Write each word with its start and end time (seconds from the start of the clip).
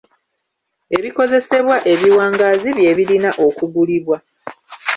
Ebikozesebwa 0.97 1.77
ebiwangaazi 1.93 2.69
bye 2.77 2.91
birina 2.97 3.31
okugulibwa. 3.45 4.17